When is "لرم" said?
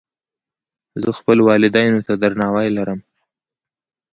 2.77-2.99